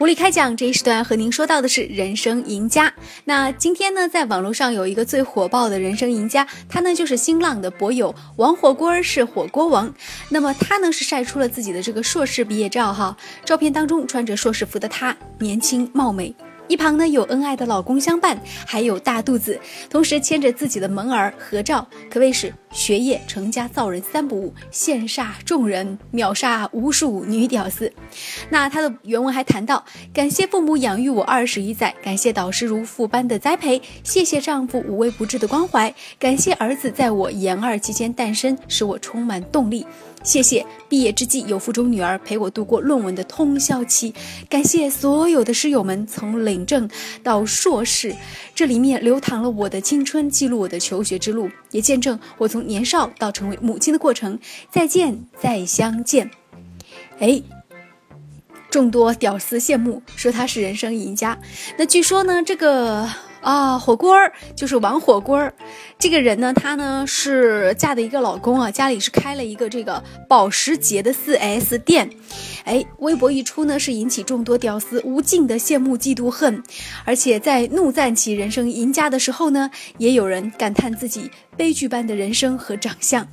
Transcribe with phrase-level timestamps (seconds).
[0.00, 2.90] 无力开讲这一时段和您说到的是人生赢家。
[3.24, 9.92] 那今天呢，在网络上有一个最火爆的人生赢家，他呢就是新浪的博友王火锅儿是火锅王。
[10.30, 16.34] 那么他呢是晒出了自己的这个硕士毕业照哈，照片当中穿着硕士服的他，年轻貌美。
[16.66, 19.60] 一旁呢有恩爱的老公相伴，还有大肚子，
[19.90, 27.92] 同时牵着自己的萌儿合照，可谓是学业、成家、造人三不误，羡煞众人，秒杀无数女屌丝。
[28.48, 39.86] 那他的原文还谈到：感谢父母养育我二十一载，感谢导师如父般的栽培，谢谢丈夫无微不至的关怀，感谢儿子在我研二期间诞生，使我充满动力。
[40.22, 44.12] 谢谢毕业之际有腹中女儿陪我度过论文的通宵期，
[44.50, 46.86] 感谢所有的师友们从领证
[47.22, 48.14] 到硕士，
[48.54, 54.38] 这里面流淌了我的青春，记录我的求学之路，也见证我从年少到成为母亲的过程。
[54.70, 56.30] 再见，再相见。
[57.18, 57.42] 哎，
[58.70, 61.38] 众多屌丝羡慕，说他是人生赢家。
[61.78, 63.08] 那据说呢，这个。
[63.40, 65.52] 啊，火锅儿就是王火锅儿，
[65.98, 72.10] 这个人呢，她呢是嫁的一个老公啊，家里是开了一个这个保时捷的 4S 店，
[72.64, 76.62] 哎，微博一出呢，是引起众多屌丝无尽的羡慕嫉妒恨，
[77.04, 83.26] 而且在怒赞其人生赢家的时候呢，也有人感叹自己悲剧般的人生和长相，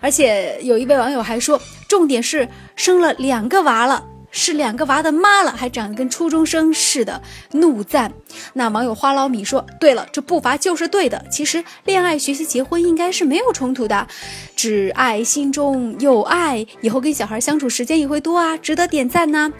[0.00, 4.06] 而且有一位网友还说，重点是生了两个娃了。
[4.32, 8.12] 是两个娃的妈了，还长得跟初中生似的，怒赞。
[8.54, 11.24] 那网友花老米说：“对了，这步伐就是对的。
[11.30, 14.08] 其实恋爱、学习、结婚应该是没有冲突的，
[14.56, 19.52] 只爱心中有爱，以后跟小孩相处时间也会多啊，值得点赞呢。”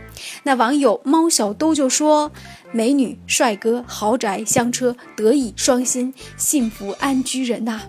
[0.44, 2.32] 那网友猫小兜就说
[2.72, 7.82] ：“美女、帅哥、豪宅、香车，德艺双馨，幸福安居人呐。”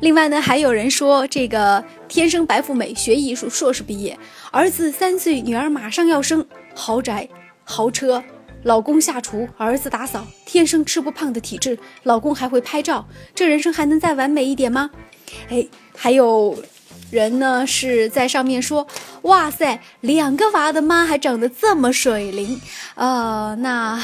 [0.00, 4.18] 另外呢，还有人说这个天生白富美，学艺术，硕士毕业，
[4.50, 7.28] 儿子三岁，女儿马上要生，豪宅、
[7.64, 8.22] 豪车，
[8.62, 14.90] 老公下厨，儿子打扫，天生吃不胖的体质，老公还会拍照，这人生还能再完美一点吗？
[15.48, 16.62] 哎，还有
[17.10, 18.86] 人呢是在上面说，
[19.22, 22.60] 哇塞，两个娃的妈还长得这么水灵，
[22.96, 24.00] 呃，那。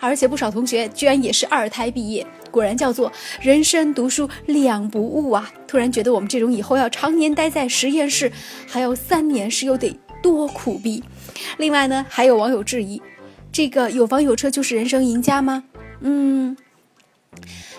[0.00, 5.52] 而且不少同学居然也是二胎毕业，果然叫做人生读书两不误啊！
[5.66, 8.32] 突然觉得我们这种以后要常年待在实验室，
[8.66, 11.02] 还要三年，是又得多苦逼。
[11.56, 13.00] 另外呢，还有网友质疑，
[13.52, 15.64] 这个有房有车就是人生赢家吗？
[16.00, 16.56] 嗯。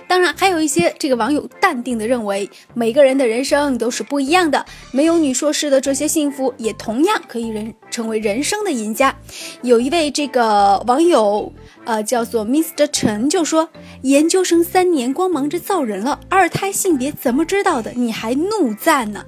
[0.08, 9.16] 当然，还有一些这个网友淡定的认为，每个人的人生都是不一样的，没有女硕士的这些幸福，也同样可以人成为人生的赢家。
[9.62, 11.54] 有一位这个网友，
[11.90, 12.88] 呃，叫做 Mr.
[12.92, 13.70] 陈，就说
[14.04, 17.92] 研究生三年光忙着造人了，二胎性别怎么知道的？
[17.96, 19.26] 你还怒赞呢？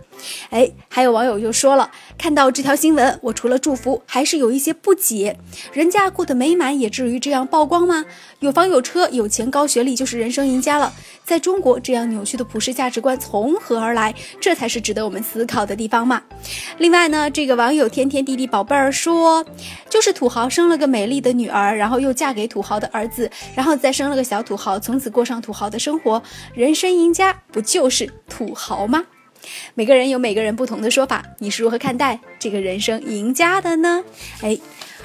[0.51, 1.89] 哎，还有网友就说了，
[2.21, 5.35] 看到这条新闻，我除了祝福，还是有一些不解。
[5.73, 8.05] 人家过得美满，也至于这样曝光吗？
[8.41, 10.93] 有房有车、有钱、高学历就是人生赢家了。
[11.25, 14.13] 在中国，这样扭曲的普世价值观从何而来？
[14.39, 16.21] 这才是值得我们思考的地方嘛。
[16.77, 19.43] 另外呢，这个网友天天弟弟宝贝儿说，
[19.89, 26.21] 就是土豪生了个美丽的女儿，然后又嫁给土豪的儿子，然后再生了个小土豪，从此过上土豪的生活，
[26.53, 29.05] 人生赢家不就是土豪吗？
[29.75, 34.03] 每个人有每个人不同的说法，你是如何看待这个人生赢家的呢？
[34.41, 34.57] 哎，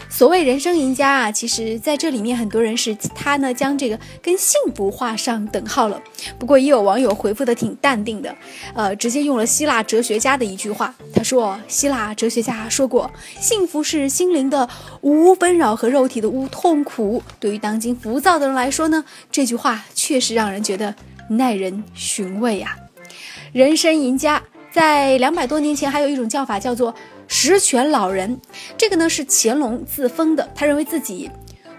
[0.08, 6.00] 所谓人生赢家啊，其实在这里面很多人是他呢将这个跟幸福画上等号了。
[6.38, 8.34] 不过也有网友回复的挺淡定的，
[8.74, 13.10] 呃，直接用了希腊哲学家的一句话，他说：希腊哲学家说过，
[13.40, 14.68] 幸福是心灵的
[15.00, 17.22] 无纷扰和肉体的无痛苦。
[17.38, 20.94] 对于当今浮躁的人来说呢，这句话确实让人觉得
[21.30, 22.76] 耐人寻味啊。
[23.56, 26.94] 人生赢家，在两百多年前还有一种叫法叫做
[27.26, 28.38] 十全老人。
[28.76, 31.30] 这个呢是乾隆自封的，他认为自己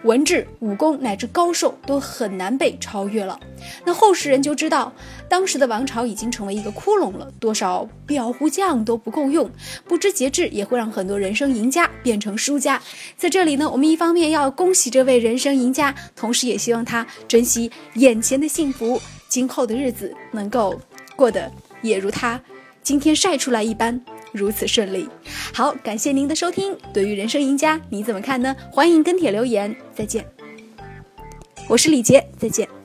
[0.02, 3.40] 文治、武功乃至高寿都很难被超越了。
[3.86, 4.92] 那后世人就知道，
[5.30, 9.48] 当时的王朝已经成为一个窟窿了，多少裱糊匠都不够用，
[9.86, 12.82] 不知节制也会让很多人生赢家变成输家。
[13.16, 19.00] 在这里呢，我们一方面要恭喜这位人生赢家，同时也希望他珍惜眼前的幸福，
[19.30, 20.73] 今后的日子能够
[21.16, 21.52] 过得。
[21.82, 22.41] 也如他
[22.82, 24.00] 今天晒出来一般，
[24.32, 25.09] 如此顺利。
[25.53, 26.78] 好，感谢您的收听。
[26.94, 28.56] 对于人生赢家，你怎么看呢？
[28.72, 29.76] 欢迎跟帖留言。
[29.94, 30.26] 再见，
[31.68, 32.77] 我是李杰，再见。